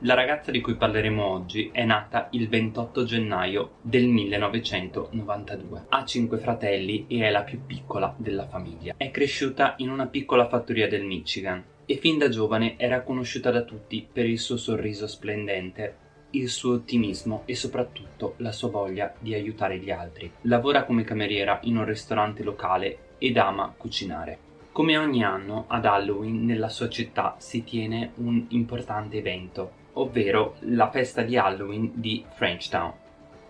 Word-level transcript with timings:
La 0.00 0.12
ragazza 0.12 0.50
di 0.50 0.60
cui 0.60 0.74
parleremo 0.74 1.24
oggi 1.24 1.70
è 1.72 1.82
nata 1.86 2.28
il 2.32 2.50
28 2.50 3.04
gennaio 3.04 3.76
del 3.80 4.06
1992. 4.06 5.86
Ha 5.88 6.04
cinque 6.04 6.36
fratelli 6.36 7.06
e 7.08 7.24
è 7.24 7.30
la 7.30 7.44
più 7.44 7.64
piccola 7.64 8.14
della 8.18 8.46
famiglia. 8.46 8.92
È 8.98 9.10
cresciuta 9.10 9.72
in 9.78 9.88
una 9.88 10.06
piccola 10.06 10.48
fattoria 10.48 10.86
del 10.86 11.02
Michigan 11.02 11.64
e 11.86 11.96
fin 11.96 12.18
da 12.18 12.28
giovane 12.28 12.74
era 12.76 13.00
conosciuta 13.00 13.50
da 13.50 13.62
tutti 13.62 14.06
per 14.12 14.26
il 14.26 14.38
suo 14.38 14.58
sorriso 14.58 15.06
splendente, 15.06 15.96
il 16.32 16.50
suo 16.50 16.74
ottimismo 16.74 17.44
e 17.46 17.54
soprattutto 17.54 18.34
la 18.38 18.52
sua 18.52 18.68
voglia 18.68 19.14
di 19.18 19.32
aiutare 19.32 19.78
gli 19.78 19.90
altri. 19.90 20.30
Lavora 20.42 20.84
come 20.84 21.04
cameriera 21.04 21.58
in 21.62 21.78
un 21.78 21.86
ristorante 21.86 22.42
locale 22.42 23.14
ed 23.16 23.38
ama 23.38 23.72
cucinare. 23.74 24.38
Come 24.72 24.98
ogni 24.98 25.24
anno 25.24 25.64
ad 25.68 25.86
Halloween 25.86 26.44
nella 26.44 26.68
sua 26.68 26.90
città 26.90 27.36
si 27.38 27.64
tiene 27.64 28.12
un 28.16 28.44
importante 28.48 29.16
evento, 29.16 29.84
ovvero 29.98 30.56
la 30.60 30.90
festa 30.90 31.22
di 31.22 31.36
Halloween 31.36 31.92
di 31.94 32.24
Frenchtown. 32.34 32.92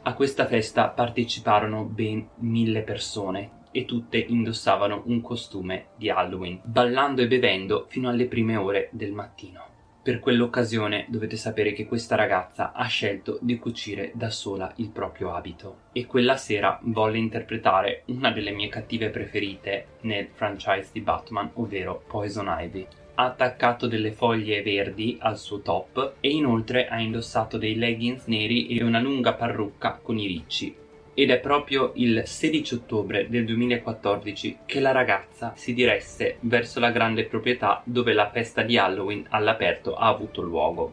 A 0.02 0.14
questa 0.14 0.46
festa 0.46 0.88
parteciparono 0.88 1.84
ben 1.84 2.28
mille 2.36 2.82
persone 2.82 3.64
e 3.72 3.84
tutte 3.84 4.18
indossavano 4.18 5.02
un 5.06 5.20
costume 5.20 5.88
di 5.96 6.08
Halloween, 6.08 6.60
ballando 6.62 7.22
e 7.22 7.26
bevendo 7.26 7.86
fino 7.88 8.08
alle 8.08 8.26
prime 8.26 8.56
ore 8.56 8.88
del 8.92 9.12
mattino. 9.12 9.64
Per 10.06 10.20
quell'occasione 10.20 11.06
dovete 11.08 11.36
sapere 11.36 11.72
che 11.72 11.84
questa 11.84 12.14
ragazza 12.14 12.70
ha 12.72 12.86
scelto 12.86 13.38
di 13.42 13.58
cucire 13.58 14.12
da 14.14 14.30
sola 14.30 14.72
il 14.76 14.90
proprio 14.90 15.34
abito 15.34 15.78
e 15.90 16.06
quella 16.06 16.36
sera 16.36 16.78
volle 16.84 17.18
interpretare 17.18 18.04
una 18.06 18.30
delle 18.30 18.52
mie 18.52 18.68
cattive 18.68 19.10
preferite 19.10 19.98
nel 20.02 20.28
franchise 20.32 20.90
di 20.92 21.00
Batman, 21.00 21.50
ovvero 21.54 22.04
Poison 22.06 22.46
Ivy 22.56 22.86
ha 23.16 23.24
attaccato 23.24 23.86
delle 23.86 24.12
foglie 24.12 24.62
verdi 24.62 25.16
al 25.20 25.38
suo 25.38 25.60
top 25.60 26.14
e 26.20 26.28
inoltre 26.28 26.86
ha 26.88 27.00
indossato 27.00 27.56
dei 27.56 27.76
leggings 27.76 28.26
neri 28.26 28.68
e 28.68 28.84
una 28.84 29.00
lunga 29.00 29.32
parrucca 29.32 29.98
con 30.02 30.18
i 30.18 30.26
ricci. 30.26 30.74
Ed 31.14 31.30
è 31.30 31.38
proprio 31.38 31.92
il 31.94 32.22
16 32.26 32.74
ottobre 32.74 33.28
del 33.30 33.46
2014 33.46 34.58
che 34.66 34.80
la 34.80 34.92
ragazza 34.92 35.54
si 35.56 35.72
diresse 35.72 36.36
verso 36.40 36.78
la 36.78 36.90
grande 36.90 37.24
proprietà 37.24 37.80
dove 37.84 38.12
la 38.12 38.30
festa 38.30 38.60
di 38.60 38.76
Halloween 38.76 39.24
all'aperto 39.30 39.94
ha 39.94 40.08
avuto 40.08 40.42
luogo. 40.42 40.92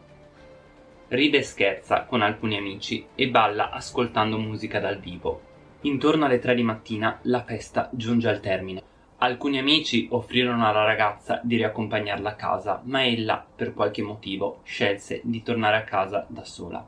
Ride 1.08 1.38
e 1.38 1.42
scherza 1.42 2.04
con 2.04 2.22
alcuni 2.22 2.56
amici 2.56 3.04
e 3.14 3.28
balla 3.28 3.68
ascoltando 3.70 4.38
musica 4.38 4.80
dal 4.80 4.98
vivo. 4.98 5.42
Intorno 5.82 6.24
alle 6.24 6.38
3 6.38 6.54
di 6.54 6.62
mattina 6.62 7.18
la 7.24 7.44
festa 7.44 7.90
giunge 7.92 8.28
al 8.30 8.40
termine. 8.40 8.83
Alcuni 9.24 9.58
amici 9.58 10.06
offrirono 10.10 10.68
alla 10.68 10.84
ragazza 10.84 11.40
di 11.42 11.56
riaccompagnarla 11.56 12.28
a 12.28 12.34
casa, 12.34 12.82
ma 12.84 13.06
ella, 13.06 13.42
per 13.56 13.72
qualche 13.72 14.02
motivo, 14.02 14.60
scelse 14.64 15.22
di 15.24 15.42
tornare 15.42 15.78
a 15.78 15.84
casa 15.84 16.26
da 16.28 16.44
sola. 16.44 16.86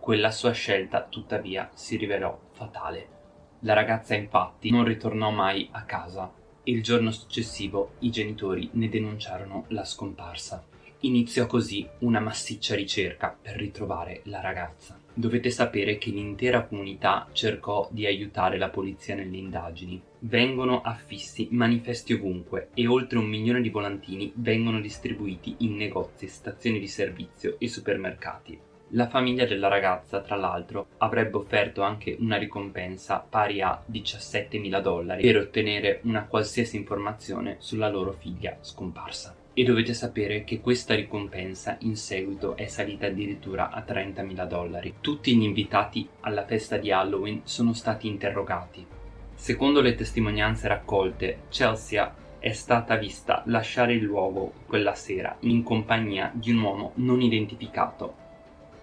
Quella 0.00 0.32
sua 0.32 0.50
scelta, 0.50 1.06
tuttavia, 1.08 1.70
si 1.74 1.96
rivelò 1.96 2.36
fatale. 2.50 3.08
La 3.60 3.74
ragazza 3.74 4.16
infatti 4.16 4.72
non 4.72 4.82
ritornò 4.82 5.30
mai 5.30 5.68
a 5.70 5.82
casa 5.84 6.32
il 6.64 6.82
giorno 6.82 7.12
successivo 7.12 7.92
i 8.00 8.10
genitori 8.10 8.68
ne 8.72 8.88
denunciarono 8.88 9.66
la 9.68 9.84
scomparsa. 9.84 10.64
Iniziò 11.02 11.46
così 11.46 11.88
una 12.00 12.18
massiccia 12.18 12.74
ricerca 12.74 13.38
per 13.40 13.54
ritrovare 13.56 14.22
la 14.24 14.40
ragazza. 14.40 14.97
Dovete 15.18 15.50
sapere 15.50 15.98
che 15.98 16.10
l'intera 16.10 16.64
comunità 16.64 17.26
cercò 17.32 17.88
di 17.90 18.06
aiutare 18.06 18.56
la 18.56 18.68
polizia 18.68 19.16
nelle 19.16 19.36
indagini. 19.36 20.00
Vengono 20.20 20.80
affissi 20.80 21.48
manifesti 21.50 22.12
ovunque 22.12 22.68
e 22.72 22.86
oltre 22.86 23.18
un 23.18 23.24
milione 23.24 23.60
di 23.60 23.68
volantini 23.68 24.30
vengono 24.36 24.80
distribuiti 24.80 25.56
in 25.58 25.74
negozi, 25.74 26.28
stazioni 26.28 26.78
di 26.78 26.86
servizio 26.86 27.56
e 27.58 27.66
supermercati. 27.66 28.60
La 28.90 29.08
famiglia 29.08 29.44
della 29.44 29.66
ragazza, 29.66 30.20
tra 30.20 30.36
l'altro, 30.36 30.86
avrebbe 30.98 31.38
offerto 31.38 31.82
anche 31.82 32.16
una 32.20 32.36
ricompensa 32.36 33.18
pari 33.18 33.60
a 33.60 33.82
17.000 33.90 34.80
dollari 34.80 35.22
per 35.22 35.36
ottenere 35.36 35.98
una 36.04 36.26
qualsiasi 36.26 36.76
informazione 36.76 37.56
sulla 37.58 37.88
loro 37.88 38.12
figlia 38.12 38.56
scomparsa 38.60 39.34
e 39.58 39.64
dovete 39.64 39.92
sapere 39.92 40.44
che 40.44 40.60
questa 40.60 40.94
ricompensa 40.94 41.78
in 41.80 41.96
seguito 41.96 42.56
è 42.56 42.68
salita 42.68 43.06
addirittura 43.06 43.70
a 43.70 43.84
30.000 43.84 44.46
dollari. 44.46 44.94
Tutti 45.00 45.36
gli 45.36 45.42
invitati 45.42 46.08
alla 46.20 46.44
festa 46.44 46.76
di 46.76 46.92
Halloween 46.92 47.40
sono 47.42 47.72
stati 47.72 48.06
interrogati. 48.06 48.86
Secondo 49.34 49.80
le 49.80 49.96
testimonianze 49.96 50.68
raccolte, 50.68 51.40
Chelsea 51.48 52.14
è 52.38 52.52
stata 52.52 52.94
vista 52.94 53.42
lasciare 53.46 53.94
il 53.94 54.04
luogo 54.04 54.52
quella 54.64 54.94
sera 54.94 55.36
in 55.40 55.64
compagnia 55.64 56.30
di 56.32 56.52
un 56.52 56.60
uomo 56.60 56.92
non 56.94 57.20
identificato. 57.20 58.14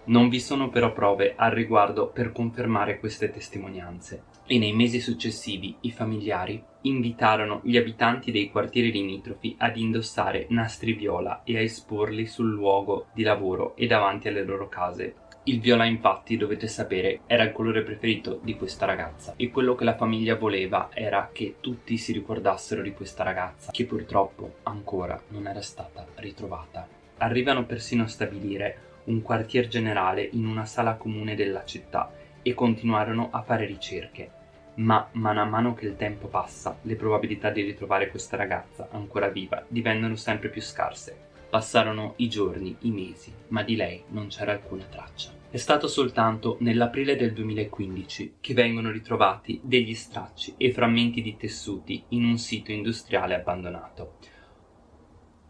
Non 0.07 0.27
vi 0.27 0.41
sono 0.41 0.67
però 0.67 0.91
prove 0.91 1.35
al 1.37 1.51
riguardo 1.51 2.07
per 2.07 2.33
confermare 2.33 2.99
queste 2.99 3.31
testimonianze 3.31 4.34
e 4.47 4.57
nei 4.59 4.73
mesi 4.73 4.99
successivi 4.99 5.75
i 5.81 5.91
familiari 5.91 6.63
invitarono 6.81 7.61
gli 7.63 7.77
abitanti 7.77 8.31
dei 8.31 8.49
quartieri 8.49 8.91
limitrofi 8.91 9.55
ad 9.57 9.77
indossare 9.77 10.45
nastri 10.49 10.93
viola 10.93 11.41
e 11.43 11.57
a 11.57 11.61
esporli 11.61 12.25
sul 12.27 12.51
luogo 12.51 13.07
di 13.13 13.23
lavoro 13.23 13.75
e 13.75 13.87
davanti 13.87 14.27
alle 14.27 14.43
loro 14.43 14.69
case. 14.69 15.15
Il 15.47 15.59
viola 15.59 15.85
infatti, 15.85 16.37
dovete 16.37 16.67
sapere, 16.67 17.21
era 17.27 17.43
il 17.43 17.51
colore 17.51 17.83
preferito 17.83 18.39
di 18.43 18.55
questa 18.55 18.85
ragazza 18.85 19.33
e 19.35 19.51
quello 19.51 19.75
che 19.75 19.83
la 19.83 19.95
famiglia 19.95 20.35
voleva 20.35 20.89
era 20.91 21.29
che 21.31 21.57
tutti 21.59 21.97
si 21.97 22.13
ricordassero 22.13 22.81
di 22.81 22.93
questa 22.93 23.23
ragazza, 23.23 23.71
che 23.71 23.85
purtroppo 23.85 24.55
ancora 24.63 25.21
non 25.29 25.47
era 25.47 25.61
stata 25.61 26.05
ritrovata. 26.15 26.87
Arrivano 27.17 27.65
persino 27.65 28.03
a 28.03 28.07
stabilire 28.07 28.77
un 29.05 29.21
quartier 29.21 29.67
generale 29.67 30.27
in 30.33 30.47
una 30.47 30.65
sala 30.65 30.95
comune 30.95 31.35
della 31.35 31.63
città 31.63 32.11
e 32.47 32.53
continuarono 32.53 33.29
a 33.31 33.41
fare 33.41 33.65
ricerche, 33.65 34.29
ma 34.75 35.09
man 35.13 35.49
mano 35.49 35.73
che 35.73 35.87
il 35.87 35.95
tempo 35.95 36.27
passa 36.27 36.77
le 36.83 36.95
probabilità 36.95 37.49
di 37.49 37.63
ritrovare 37.63 38.11
questa 38.11 38.37
ragazza 38.37 38.87
ancora 38.91 39.29
viva 39.29 39.65
divennero 39.67 40.15
sempre 40.15 40.49
più 40.49 40.61
scarse. 40.61 41.17
Passarono 41.49 42.13
i 42.17 42.29
giorni, 42.29 42.75
i 42.81 42.91
mesi, 42.91 43.33
ma 43.47 43.63
di 43.63 43.75
lei 43.75 44.03
non 44.09 44.27
c'era 44.27 44.51
alcuna 44.51 44.83
traccia. 44.83 45.31
È 45.49 45.57
stato 45.57 45.87
soltanto 45.87 46.57
nell'aprile 46.59 47.15
del 47.15 47.33
2015 47.33 48.35
che 48.41 48.53
vengono 48.53 48.91
ritrovati 48.91 49.59
degli 49.63 49.95
stracci 49.95 50.53
e 50.57 50.71
frammenti 50.71 51.23
di 51.23 51.37
tessuti 51.37 52.03
in 52.09 52.25
un 52.25 52.37
sito 52.37 52.71
industriale 52.71 53.33
abbandonato. 53.33 54.17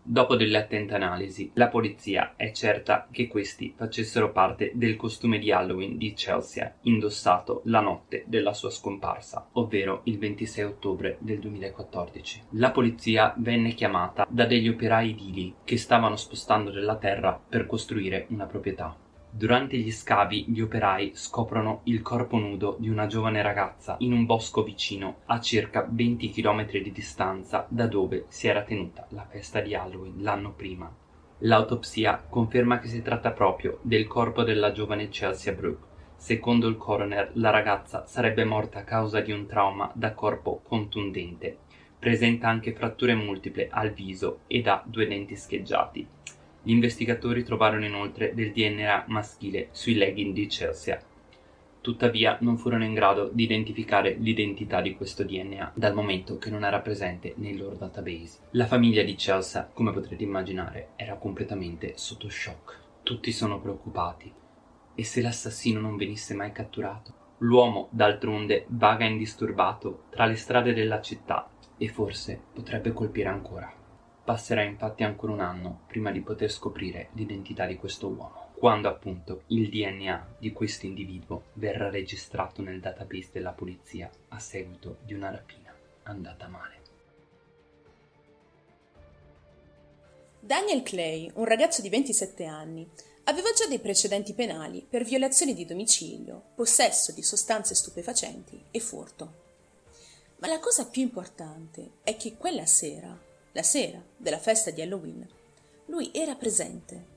Dopo 0.07 0.35
delle 0.35 0.59
attente 0.59 0.93
analisi, 0.93 1.49
la 1.55 1.67
polizia 1.67 2.33
è 2.35 2.51
certa 2.51 3.07
che 3.09 3.27
questi 3.27 3.73
facessero 3.75 4.31
parte 4.31 4.71
del 4.75 4.95
costume 4.97 5.39
di 5.39 5.51
Halloween 5.51 5.97
di 5.97 6.13
Chelsea 6.13 6.75
indossato 6.81 7.61
la 7.65 7.79
notte 7.79 8.23
della 8.27 8.53
sua 8.53 8.69
scomparsa, 8.69 9.49
ovvero 9.53 10.01
il 10.03 10.19
26 10.19 10.63
ottobre 10.63 11.17
del 11.21 11.39
2014. 11.39 12.43
La 12.51 12.69
polizia 12.69 13.33
venne 13.37 13.73
chiamata 13.73 14.27
da 14.29 14.45
degli 14.45 14.69
operai 14.69 15.09
edili 15.09 15.55
che 15.63 15.77
stavano 15.77 16.17
spostando 16.17 16.69
della 16.69 16.97
terra 16.97 17.41
per 17.49 17.65
costruire 17.65 18.27
una 18.29 18.45
proprietà. 18.45 18.95
Durante 19.37 19.75
gli 19.75 19.91
scavi 19.91 20.45
gli 20.47 20.61
operai 20.61 21.11
scoprono 21.13 21.81
il 21.83 22.01
corpo 22.01 22.37
nudo 22.37 22.77
di 22.79 22.87
una 22.87 23.05
giovane 23.05 23.41
ragazza 23.41 23.97
in 23.99 24.13
un 24.13 24.25
bosco 24.25 24.63
vicino 24.63 25.23
a 25.25 25.41
circa 25.41 25.85
20 25.91 26.29
km 26.29 26.71
di 26.71 26.89
distanza 26.93 27.65
da 27.67 27.85
dove 27.85 28.27
si 28.29 28.47
era 28.47 28.63
tenuta 28.63 29.05
la 29.09 29.25
festa 29.29 29.59
di 29.59 29.75
Halloween 29.75 30.23
l'anno 30.23 30.53
prima. 30.53 30.89
L'autopsia 31.39 32.23
conferma 32.29 32.79
che 32.79 32.87
si 32.87 33.01
tratta 33.01 33.31
proprio 33.31 33.79
del 33.81 34.07
corpo 34.07 34.43
della 34.43 34.71
giovane 34.71 35.09
Chelsea 35.09 35.51
Brooke. 35.51 35.85
Secondo 36.15 36.69
il 36.69 36.77
coroner, 36.77 37.31
la 37.33 37.49
ragazza 37.49 38.05
sarebbe 38.05 38.45
morta 38.45 38.79
a 38.79 38.83
causa 38.85 39.19
di 39.19 39.33
un 39.33 39.45
trauma 39.47 39.91
da 39.93 40.13
corpo 40.13 40.61
contundente. 40.63 41.57
Presenta 41.99 42.47
anche 42.47 42.71
fratture 42.71 43.13
multiple 43.15 43.67
al 43.69 43.91
viso 43.91 44.43
ed 44.47 44.67
ha 44.67 44.81
due 44.85 45.05
denti 45.07 45.35
scheggiati. 45.35 46.07
Gli 46.65 46.71
investigatori 46.71 47.43
trovarono 47.43 47.85
inoltre 47.85 48.33
del 48.33 48.51
DNA 48.51 49.03
maschile 49.09 49.67
sui 49.69 49.93
legging 49.93 50.33
di 50.33 50.47
Chelsea. 50.47 50.99
Tuttavia 51.79 52.39
non 52.41 52.57
furono 52.57 52.83
in 52.83 52.95
grado 52.95 53.29
di 53.31 53.43
identificare 53.43 54.15
l'identità 54.15 54.81
di 54.81 54.95
questo 54.95 55.23
DNA, 55.23 55.73
dal 55.75 55.93
momento 55.93 56.39
che 56.39 56.49
non 56.49 56.65
era 56.65 56.79
presente 56.79 57.35
nei 57.37 57.55
loro 57.55 57.75
database. 57.75 58.39
La 58.53 58.65
famiglia 58.65 59.03
di 59.03 59.13
Chelsea, 59.13 59.69
come 59.71 59.91
potrete 59.91 60.23
immaginare, 60.23 60.87
era 60.95 61.17
completamente 61.17 61.93
sotto 61.97 62.29
shock. 62.29 62.79
Tutti 63.03 63.31
sono 63.31 63.61
preoccupati. 63.61 64.33
E 64.95 65.03
se 65.03 65.21
l'assassino 65.21 65.79
non 65.79 65.97
venisse 65.97 66.33
mai 66.33 66.51
catturato? 66.51 67.13
L'uomo, 67.39 67.89
d'altronde, 67.91 68.65
vaga 68.69 69.05
indisturbato 69.05 70.05
tra 70.09 70.25
le 70.25 70.35
strade 70.35 70.73
della 70.73 70.99
città 70.99 71.47
e 71.77 71.87
forse 71.89 72.41
potrebbe 72.51 72.91
colpire 72.91 73.29
ancora. 73.29 73.71
Passerà 74.25 74.63
infatti 74.63 75.03
ancora 75.03 75.33
un 75.33 75.39
anno 75.39 75.81
prima 75.85 76.09
di 76.09 76.19
poter 76.19 76.51
scoprire 76.51 77.09
l'identità 77.11 77.67
di 77.67 77.75
questo 77.75 78.07
uomo, 78.07 78.49
quando 78.55 78.89
appunto 78.89 79.43
il 79.47 79.69
DNA 79.69 80.37
di 80.39 80.51
questo 80.51 80.87
individuo 80.87 81.43
verrà 81.53 81.91
registrato 81.91 82.63
nel 82.63 82.79
database 82.79 83.29
della 83.31 83.51
polizia 83.51 84.09
a 84.29 84.39
seguito 84.39 84.97
di 85.03 85.13
una 85.13 85.29
rapina 85.29 85.71
andata 86.03 86.47
male. 86.47 86.73
Daniel 90.39 90.81
Clay, 90.81 91.29
un 91.35 91.45
ragazzo 91.45 91.83
di 91.83 91.89
27 91.89 92.45
anni, 92.45 92.89
aveva 93.25 93.51
già 93.55 93.67
dei 93.67 93.79
precedenti 93.79 94.33
penali 94.33 94.83
per 94.87 95.03
violazione 95.03 95.53
di 95.53 95.65
domicilio, 95.65 96.41
possesso 96.55 97.11
di 97.11 97.21
sostanze 97.21 97.75
stupefacenti 97.75 98.59
e 98.71 98.79
furto. 98.79 99.43
Ma 100.37 100.47
la 100.47 100.59
cosa 100.59 100.87
più 100.87 101.03
importante 101.03 101.97
è 102.03 102.17
che 102.17 102.37
quella 102.37 102.65
sera, 102.65 103.33
la 103.55 103.63
sera 103.63 104.03
della 104.17 104.37
festa 104.37 104.69
di 104.69 104.81
Halloween, 104.81 105.25
lui 105.85 106.11
era 106.13 106.35
presente. 106.35 107.13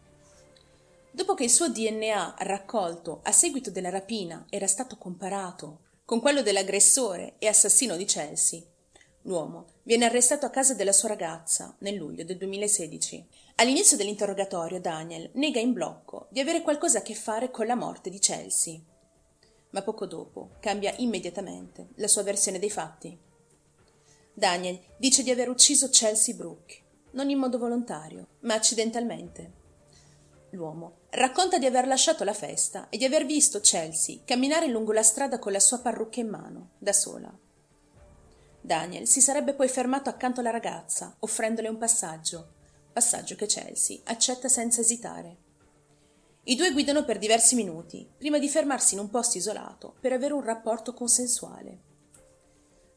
Dopo 1.10 1.34
che 1.34 1.42
il 1.42 1.50
suo 1.50 1.68
DNA 1.68 2.36
raccolto 2.38 3.18
a 3.24 3.32
seguito 3.32 3.72
della 3.72 3.90
rapina 3.90 4.46
era 4.48 4.68
stato 4.68 4.96
comparato 4.96 5.80
con 6.04 6.20
quello 6.20 6.42
dell'aggressore 6.42 7.34
e 7.38 7.48
assassino 7.48 7.96
di 7.96 8.04
Chelsea, 8.04 8.62
l'uomo 9.22 9.66
viene 9.82 10.04
arrestato 10.04 10.46
a 10.46 10.50
casa 10.50 10.74
della 10.74 10.92
sua 10.92 11.08
ragazza 11.08 11.74
nel 11.80 11.96
luglio 11.96 12.22
del 12.22 12.36
2016. 12.36 13.26
All'inizio 13.56 13.96
dell'interrogatorio 13.96 14.80
Daniel 14.80 15.30
nega 15.34 15.58
in 15.58 15.72
blocco 15.72 16.28
di 16.30 16.38
avere 16.38 16.62
qualcosa 16.62 16.98
a 16.98 17.02
che 17.02 17.16
fare 17.16 17.50
con 17.50 17.66
la 17.66 17.74
morte 17.74 18.10
di 18.10 18.20
Chelsea 18.20 18.80
ma 19.70 19.82
poco 19.82 20.06
dopo 20.06 20.50
cambia 20.60 20.94
immediatamente 20.98 21.88
la 21.96 22.08
sua 22.08 22.22
versione 22.22 22.58
dei 22.58 22.70
fatti. 22.70 23.16
Daniel 24.38 24.78
dice 24.96 25.24
di 25.24 25.32
aver 25.32 25.48
ucciso 25.48 25.88
Chelsea 25.88 26.32
Brooke, 26.32 26.80
non 27.10 27.28
in 27.28 27.38
modo 27.38 27.58
volontario, 27.58 28.28
ma 28.42 28.54
accidentalmente. 28.54 29.52
L'uomo 30.50 30.98
racconta 31.10 31.58
di 31.58 31.66
aver 31.66 31.88
lasciato 31.88 32.22
la 32.22 32.32
festa 32.32 32.88
e 32.88 32.98
di 32.98 33.04
aver 33.04 33.26
visto 33.26 33.58
Chelsea 33.58 34.20
camminare 34.24 34.68
lungo 34.68 34.92
la 34.92 35.02
strada 35.02 35.40
con 35.40 35.50
la 35.50 35.58
sua 35.58 35.80
parrucca 35.80 36.20
in 36.20 36.28
mano, 36.28 36.70
da 36.78 36.92
sola. 36.92 37.36
Daniel 38.60 39.08
si 39.08 39.20
sarebbe 39.20 39.54
poi 39.54 39.66
fermato 39.66 40.08
accanto 40.08 40.38
alla 40.38 40.50
ragazza, 40.50 41.16
offrendole 41.18 41.66
un 41.66 41.76
passaggio, 41.76 42.52
passaggio 42.92 43.34
che 43.34 43.46
Chelsea 43.46 43.98
accetta 44.04 44.48
senza 44.48 44.80
esitare. 44.80 45.36
I 46.44 46.54
due 46.54 46.70
guidano 46.70 47.04
per 47.04 47.18
diversi 47.18 47.56
minuti, 47.56 48.08
prima 48.16 48.38
di 48.38 48.48
fermarsi 48.48 48.94
in 48.94 49.00
un 49.00 49.10
posto 49.10 49.36
isolato 49.36 49.96
per 49.98 50.12
avere 50.12 50.32
un 50.32 50.44
rapporto 50.44 50.94
consensuale. 50.94 51.86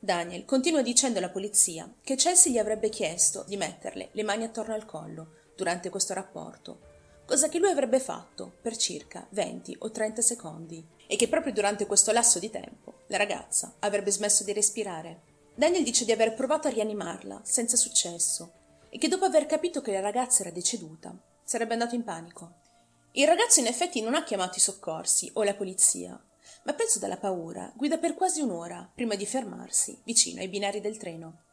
Daniel 0.03 0.45
continua 0.45 0.81
dicendo 0.81 1.19
alla 1.19 1.29
polizia 1.29 1.87
che 2.01 2.15
Chelsea 2.15 2.51
gli 2.51 2.57
avrebbe 2.57 2.89
chiesto 2.89 3.45
di 3.47 3.55
metterle 3.55 4.09
le 4.13 4.23
mani 4.23 4.45
attorno 4.45 4.73
al 4.73 4.87
collo 4.87 5.33
durante 5.55 5.91
questo 5.91 6.15
rapporto, 6.15 6.79
cosa 7.23 7.49
che 7.49 7.59
lui 7.59 7.69
avrebbe 7.69 7.99
fatto 7.99 8.51
per 8.63 8.75
circa 8.75 9.27
20 9.29 9.75
o 9.81 9.91
30 9.91 10.21
secondi 10.23 10.83
e 11.05 11.15
che 11.15 11.27
proprio 11.27 11.53
durante 11.53 11.85
questo 11.85 12.11
lasso 12.11 12.39
di 12.39 12.49
tempo 12.49 13.01
la 13.09 13.17
ragazza 13.17 13.75
avrebbe 13.77 14.09
smesso 14.09 14.43
di 14.43 14.53
respirare. 14.53 15.21
Daniel 15.53 15.83
dice 15.83 16.03
di 16.03 16.11
aver 16.11 16.33
provato 16.33 16.67
a 16.67 16.71
rianimarla 16.71 17.41
senza 17.43 17.77
successo 17.77 18.53
e 18.89 18.97
che 18.97 19.07
dopo 19.07 19.25
aver 19.25 19.45
capito 19.45 19.81
che 19.81 19.91
la 19.91 19.99
ragazza 19.99 20.41
era 20.41 20.49
deceduta 20.49 21.15
sarebbe 21.43 21.73
andato 21.73 21.93
in 21.93 22.03
panico. 22.03 22.53
Il 23.11 23.27
ragazzo 23.27 23.59
in 23.59 23.67
effetti 23.67 24.01
non 24.01 24.15
ha 24.15 24.23
chiamato 24.23 24.57
i 24.57 24.61
soccorsi 24.61 25.29
o 25.33 25.43
la 25.43 25.53
polizia, 25.53 26.19
ma 26.63 26.73
preso 26.73 26.99
dalla 26.99 27.17
paura 27.17 27.71
guida 27.75 27.97
per 27.97 28.15
quasi 28.15 28.41
un'ora 28.41 28.89
prima 28.93 29.15
di 29.15 29.25
fermarsi 29.25 29.99
vicino 30.03 30.41
ai 30.41 30.47
binari 30.47 30.81
del 30.81 30.97
treno. 30.97 31.43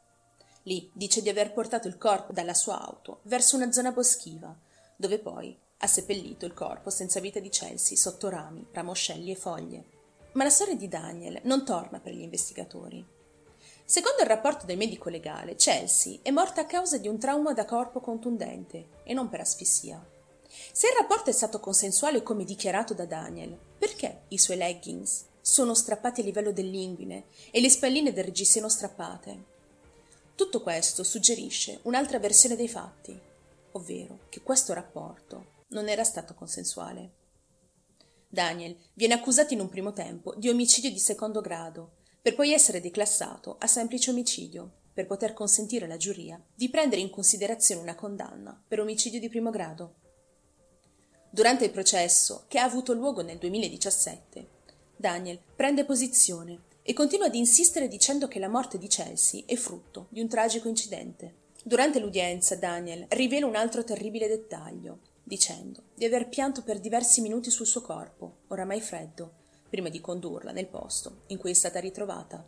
Lì 0.64 0.90
dice 0.93 1.22
di 1.22 1.28
aver 1.28 1.52
portato 1.52 1.88
il 1.88 1.96
corpo 1.96 2.32
dalla 2.32 2.55
sua 2.55 2.81
auto 2.81 3.20
verso 3.22 3.56
una 3.56 3.72
zona 3.72 3.93
boschiva, 3.93 4.55
dove 4.96 5.19
poi 5.19 5.58
ha 5.78 5.87
seppellito 5.87 6.44
il 6.44 6.52
corpo 6.52 6.90
senza 6.90 7.20
vita 7.20 7.40
di 7.40 7.49
Chelsea 7.49 7.96
sotto 7.96 8.28
rami, 8.28 8.66
ramoscelli 8.72 9.31
e 9.31 9.37
foglie. 9.37 9.84
Ma 10.32 10.44
la 10.44 10.50
storia 10.50 10.76
di 10.76 10.88
Daniel 10.88 11.40
non 11.44 11.64
torna 11.64 12.00
per 12.00 12.12
gli 12.12 12.20
investigatori. 12.20 13.05
Secondo 13.84 14.20
il 14.20 14.28
rapporto 14.28 14.66
del 14.66 14.76
medico 14.76 15.08
legale, 15.08 15.55
Chelsea 15.55 16.19
è 16.20 16.31
morta 16.31 16.60
a 16.60 16.66
causa 16.66 16.99
di 16.99 17.08
un 17.08 17.19
trauma 17.19 17.55
da 17.55 17.64
corpo 17.64 18.00
contundente 18.00 18.88
e 19.05 19.14
non 19.14 19.31
per 19.31 19.40
asfissia. 19.40 20.05
Se 20.73 20.87
il 20.87 20.94
rapporto 20.99 21.31
è 21.31 21.32
stato 21.32 21.61
consensuale 21.61 22.23
come 22.23 22.44
dichiarato 22.44 22.94
da 22.94 23.05
Daniel, 23.05 23.59
perché 23.79 24.23
i 24.29 24.38
suoi 24.38 24.56
leggings 24.56 25.25
sono 25.41 25.75
strappati 25.75 26.20
a 26.20 26.25
livello 26.25 26.53
dell'inguine 26.53 27.25
e 27.50 27.61
le 27.61 27.70
spalline 27.70 28.12
del 28.12 28.25
reggiseno 28.25 28.69
strappate? 28.69 29.56
Tutto 30.35 30.62
questo 30.62 31.03
suggerisce 31.03 31.81
un'altra 31.82 32.19
versione 32.19 32.55
dei 32.55 32.69
fatti, 32.69 33.19
ovvero 33.73 34.20
che 34.29 34.43
questo 34.43 34.73
rapporto 34.73 35.56
non 35.69 35.88
era 35.88 36.05
stato 36.05 36.35
consensuale. 36.35 37.11
Daniel 38.29 38.76
viene 38.94 39.15
accusato 39.15 39.55
in 39.55 39.61
un 39.61 39.69
primo 39.69 39.93
tempo 39.93 40.35
di 40.37 40.49
omicidio 40.49 40.91
di 40.91 40.99
secondo 40.99 41.41
grado, 41.41 41.97
per 42.20 42.35
poi 42.35 42.53
essere 42.53 42.81
declassato 42.81 43.56
a 43.59 43.67
semplice 43.67 44.11
omicidio, 44.11 44.70
per 44.93 45.06
poter 45.06 45.32
consentire 45.32 45.87
alla 45.87 45.97
giuria 45.97 46.41
di 46.55 46.69
prendere 46.69 47.00
in 47.00 47.11
considerazione 47.11 47.81
una 47.81 47.94
condanna 47.94 48.61
per 48.67 48.81
omicidio 48.81 49.19
di 49.19 49.29
primo 49.29 49.50
grado. 49.50 49.94
Durante 51.30 51.66
il 51.66 51.70
processo, 51.70 52.44
che 52.48 52.58
ha 52.58 52.64
avuto 52.64 52.94
luogo 52.94 53.22
nel 53.22 53.36
2017, 53.36 54.48
Daniel 54.96 55.38
prende 55.54 55.84
posizione 55.84 56.60
e 56.82 56.94
continua 56.94 57.26
ad 57.26 57.34
insistere 57.34 57.86
dicendo 57.86 58.28
che 58.28 58.38
la 58.38 58.48
morte 58.48 58.78
di 58.78 58.88
Chelsea 58.88 59.42
è 59.44 59.54
frutto 59.54 60.06
di 60.08 60.20
un 60.20 60.28
tragico 60.28 60.69
incidente. 60.69 61.46
Durante 61.62 61.98
l'udienza, 61.98 62.56
Daniel 62.56 63.04
rivela 63.10 63.44
un 63.44 63.56
altro 63.56 63.84
terribile 63.84 64.26
dettaglio, 64.26 65.00
dicendo 65.22 65.82
di 65.94 66.06
aver 66.06 66.30
pianto 66.30 66.62
per 66.62 66.80
diversi 66.80 67.20
minuti 67.20 67.50
sul 67.50 67.66
suo 67.66 67.82
corpo, 67.82 68.38
oramai 68.48 68.81
freddo, 68.81 69.32
prima 69.69 69.90
di 69.90 70.00
condurla 70.00 70.50
nel 70.50 70.66
posto 70.66 71.24
in 71.26 71.36
cui 71.36 71.50
è 71.50 71.54
stata 71.54 71.78
ritrovata. 71.78 72.42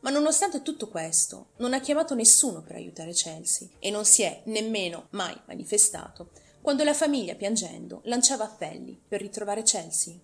Ma 0.00 0.10
nonostante 0.10 0.60
tutto 0.60 0.88
questo, 0.88 1.52
non 1.56 1.72
ha 1.72 1.80
chiamato 1.80 2.14
nessuno 2.14 2.60
per 2.60 2.76
aiutare 2.76 3.12
Chelsea 3.12 3.68
e 3.78 3.90
non 3.90 4.04
si 4.04 4.22
è 4.22 4.42
nemmeno 4.44 5.06
mai 5.10 5.40
manifestato 5.46 6.28
quando 6.62 6.84
la 6.84 6.94
famiglia, 6.94 7.34
piangendo, 7.34 8.00
lanciava 8.04 8.44
appelli 8.44 8.98
per 9.06 9.20
ritrovare 9.20 9.62
Chelsea. 9.62 10.14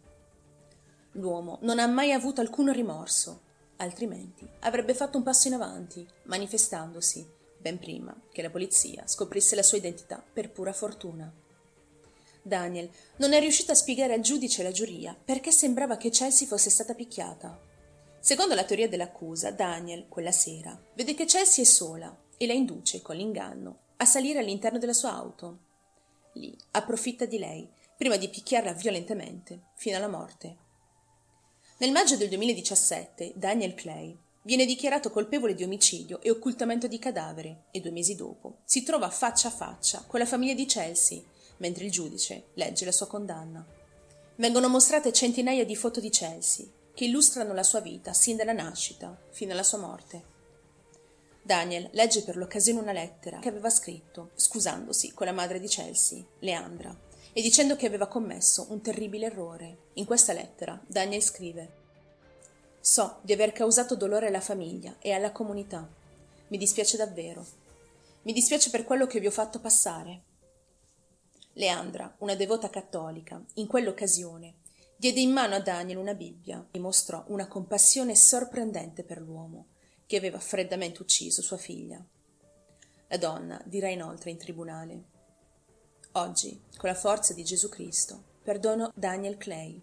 L'uomo 1.12 1.58
non 1.62 1.79
ha 1.79 1.87
mai 1.87 2.12
avuto 2.12 2.40
alcun 2.40 2.73
rimorso, 2.73 3.43
altrimenti 3.76 4.49
avrebbe 4.61 4.94
fatto 4.94 5.19
un 5.19 5.25
passo 5.25 5.49
in 5.49 5.55
avanti, 5.55 6.06
manifestandosi 6.25 7.37
ben 7.58 7.79
prima 7.79 8.14
che 8.32 8.40
la 8.40 8.50
polizia 8.50 9.02
scoprisse 9.06 9.56
la 9.56 9.62
sua 9.62 9.79
identità 9.79 10.23
per 10.32 10.50
pura 10.50 10.73
fortuna. 10.73 11.31
Daniel 12.40 12.88
non 13.17 13.32
è 13.32 13.40
riuscito 13.40 13.73
a 13.73 13.75
spiegare 13.75 14.14
al 14.14 14.20
giudice 14.20 14.62
e 14.62 14.64
alla 14.64 14.73
giuria 14.73 15.17
perché 15.23 15.50
sembrava 15.50 15.96
che 15.96 16.11
Chelsea 16.11 16.46
fosse 16.46 16.70
stata 16.70 16.94
picchiata. 16.94 17.61
Secondo 18.20 18.55
la 18.55 18.64
teoria 18.64 18.88
dell'accusa, 18.88 19.50
Daniel, 19.50 20.06
quella 20.08 20.32
sera, 20.32 20.81
vede 20.94 21.14
che 21.14 21.25
Chelsea 21.25 21.64
è 21.64 21.67
sola 21.67 22.17
e 22.37 22.46
la 22.46 22.52
induce, 22.52 23.02
con 23.02 23.17
l'inganno, 23.17 23.81
a 23.96 24.05
salire 24.05 24.38
all'interno 24.38 24.79
della 24.79 24.93
sua 24.93 25.12
auto. 25.12 25.67
Lì 26.38 26.56
approfitta 26.70 27.26
di 27.26 27.37
lei, 27.38 27.69
prima 27.96 28.17
di 28.17 28.29
picchiarla 28.29 28.73
violentemente, 28.73 29.70
fino 29.75 29.96
alla 29.96 30.08
morte. 30.08 30.57
Nel 31.78 31.90
maggio 31.90 32.16
del 32.16 32.28
2017 32.28 33.33
Daniel 33.35 33.75
Clay 33.75 34.16
viene 34.42 34.64
dichiarato 34.64 35.11
colpevole 35.11 35.54
di 35.54 35.64
omicidio 35.64 36.21
e 36.21 36.30
occultamento 36.30 36.87
di 36.87 37.00
cadavere 37.00 37.64
e 37.73 37.80
due 37.80 37.90
mesi 37.90 38.14
dopo 38.14 38.59
si 38.64 38.85
trova 38.85 39.11
faccia 39.11 39.49
a 39.49 39.50
faccia 39.50 40.04
con 40.07 40.21
la 40.21 40.26
famiglia 40.26 40.54
di 40.54 40.64
Chelsea, 40.64 41.21
mentre 41.59 41.85
il 41.85 41.90
giudice 41.90 42.50
legge 42.54 42.85
la 42.85 42.92
sua 42.92 43.09
condanna. 43.09 43.66
Vengono 44.37 44.68
mostrate 44.68 45.12
centinaia 45.12 45.64
di 45.64 45.75
foto 45.75 45.99
di 45.99 46.11
Chelsea, 46.11 46.66
che 46.95 47.04
illustrano 47.04 47.52
la 47.52 47.64
sua 47.64 47.80
vita 47.80 48.12
sin 48.12 48.37
dalla 48.37 48.52
nascita 48.52 49.21
fino 49.30 49.52
alla 49.52 49.64
sua 49.64 49.78
morte. 49.78 50.38
Daniel 51.49 51.88
legge 51.93 52.25
per 52.25 52.37
l'occasione 52.37 52.78
una 52.78 52.93
lettera 52.93 53.38
che 53.38 53.49
aveva 53.49 53.71
scritto, 53.71 54.33
scusandosi 54.35 55.14
con 55.14 55.25
la 55.25 55.33
madre 55.33 55.59
di 55.59 55.67
Chelsea, 55.67 56.23
Leandra, 56.40 56.95
e 57.33 57.40
dicendo 57.40 57.75
che 57.75 57.87
aveva 57.87 58.07
commesso 58.07 58.67
un 58.69 58.83
terribile 58.83 59.25
errore. 59.25 59.85
In 59.95 60.05
questa 60.05 60.35
lettera 60.35 60.78
Daniel 60.87 61.23
scrive 61.23 61.73
So 62.81 63.21
di 63.23 63.33
aver 63.33 63.52
causato 63.52 63.97
dolore 63.97 64.26
alla 64.26 64.43
famiglia 64.43 64.97
e 64.99 65.12
alla 65.12 65.33
comunità. 65.33 65.88
Mi 66.49 66.59
dispiace 66.59 66.99
davvero. 66.99 67.43
Mi 68.25 68.35
dispiace 68.35 68.69
per 68.69 68.85
quello 68.85 69.07
che 69.07 69.19
vi 69.19 69.26
ho 69.26 69.31
fatto 69.31 69.59
passare. 69.59 70.25
Leandra, 71.55 72.14
una 72.19 72.35
devota 72.35 72.69
cattolica, 72.69 73.43
in 73.55 73.67
quell'occasione 73.67 74.57
diede 74.99 75.21
in 75.21 75.33
mano 75.33 75.55
a 75.55 75.61
Daniel 75.61 75.97
una 75.97 76.12
Bibbia 76.12 76.67
e 76.71 76.78
mostrò 76.78 77.25
una 77.28 77.49
compassione 77.49 78.14
sorprendente 78.14 79.02
per 79.02 79.23
l'uomo 79.23 79.69
che 80.08 80.16
aveva 80.16 80.40
freddamente 80.40 81.02
ucciso 81.02 81.42
sua 81.42 81.58
figlia. 81.58 82.02
La 83.08 83.16
donna 83.18 83.62
dirà 83.66 83.88
inoltre 83.88 84.30
in 84.30 84.38
tribunale 84.38 85.16
Oggi, 86.12 86.60
con 86.76 86.88
la 86.88 86.94
forza 86.94 87.34
di 87.34 87.44
Gesù 87.44 87.68
Cristo, 87.68 88.24
perdono 88.42 88.90
Daniel 88.94 89.36
Clay. 89.36 89.80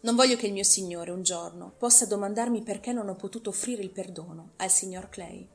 Non 0.00 0.16
voglio 0.16 0.36
che 0.36 0.46
il 0.46 0.52
mio 0.52 0.64
Signore 0.64 1.10
un 1.10 1.22
giorno 1.22 1.74
possa 1.76 2.06
domandarmi 2.06 2.62
perché 2.62 2.92
non 2.92 3.08
ho 3.08 3.14
potuto 3.14 3.50
offrire 3.50 3.82
il 3.82 3.90
perdono 3.90 4.52
al 4.56 4.70
signor 4.70 5.08
Clay. 5.10 5.46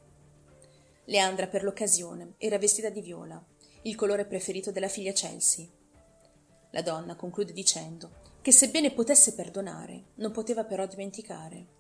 Leandra 1.06 1.48
per 1.48 1.64
l'occasione 1.64 2.36
era 2.38 2.60
vestita 2.60 2.90
di 2.90 3.02
viola, 3.02 3.44
il 3.82 3.96
colore 3.96 4.26
preferito 4.26 4.72
della 4.72 4.88
figlia 4.88 5.12
Chelsea. 5.12 5.68
La 6.72 6.82
donna 6.84 7.16
conclude 7.16 7.52
dicendo 7.52 8.22
che 8.42 8.52
sebbene 8.52 8.92
potesse 8.92 9.34
perdonare, 9.34 10.12
non 10.16 10.32
poteva 10.32 10.64
però 10.64 10.86
dimenticare. 10.86 11.77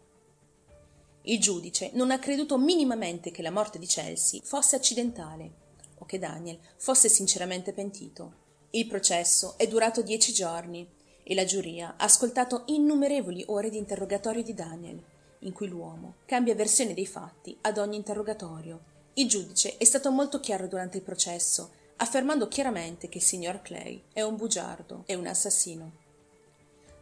Il 1.30 1.42
giudice 1.42 1.92
non 1.94 2.12
ha 2.12 2.20
creduto 2.20 2.58
minimamente 2.58 3.32
che 3.32 3.42
la 3.42 3.52
morte 3.52 3.80
di 3.80 3.86
Chelsea 3.86 4.40
fosse 4.44 4.78
accidentale 4.78 5.52
o 5.98 6.06
che 6.06 6.20
Daniel 6.20 6.58
fosse 6.78 7.10
sinceramente 7.10 7.74
pentito 7.74 8.46
Il 8.70 8.88
processo 8.88 9.56
è 9.58 9.68
durato 9.68 10.02
dieci 10.02 10.32
giorni 10.32 10.88
e 11.24 11.36
la 11.36 11.44
giuria 11.44 11.96
ha 11.98 12.06
ascoltato 12.06 12.64
innumerevoli 12.68 13.44
ore 13.48 13.70
di 13.70 13.78
interrogatorio 13.78 14.42
di 14.42 14.54
Daniel, 14.54 15.04
in 15.40 15.52
cui 15.52 15.68
l'uomo 15.68 16.16
cambia 16.26 16.56
versione 16.56 16.94
dei 16.94 17.06
fatti 17.06 17.58
ad 17.60 17.78
ogni 17.78 17.98
interrogatorio. 17.98 18.80
Il 19.16 19.28
giudice 19.28 19.76
è 19.76 19.84
stato 19.84 20.12
molto 20.12 20.40
chiaro 20.40 20.68
durante 20.68 20.96
il 20.96 21.04
processo, 21.04 21.72
affermando 21.98 22.48
chiaramente 22.48 23.10
che 23.10 23.18
il 23.18 23.24
signor 23.26 23.62
Clay 23.62 24.02
è 24.14 24.22
un 24.22 24.38
bugiardo 24.38 25.04
e 25.06 25.16
un 25.16 25.28
assassino. 25.28 26.07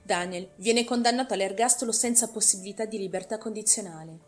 Daniel 0.06 0.52
viene 0.58 0.84
condannato 0.84 1.34
all'ergastolo 1.34 1.92
senza 1.92 2.30
possibilità 2.30 2.86
di 2.86 3.00
libertà 3.00 3.40
condizionale. 3.40 4.20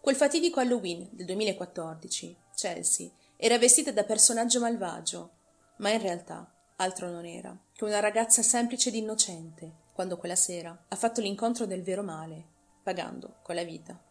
Quel 0.00 0.16
fatidico 0.16 0.58
Halloween 0.58 1.08
del 1.12 1.26
2014, 1.26 2.36
Chelsea 2.56 3.08
era 3.36 3.56
vestita 3.56 3.92
da 3.92 4.02
personaggio 4.02 4.58
malvagio, 4.58 5.30
ma 5.76 5.90
in 5.90 6.02
realtà 6.02 6.52
altro 6.76 7.08
non 7.08 7.24
era 7.24 7.56
che 7.72 7.84
una 7.84 8.00
ragazza 8.00 8.42
semplice 8.42 8.88
ed 8.88 8.96
innocente, 8.96 9.70
quando 9.92 10.16
quella 10.16 10.34
sera 10.34 10.76
ha 10.88 10.96
fatto 10.96 11.20
l'incontro 11.20 11.66
del 11.66 11.84
vero 11.84 12.02
male, 12.02 12.44
pagando 12.82 13.36
con 13.42 13.54
la 13.54 13.62
vita. 13.62 14.09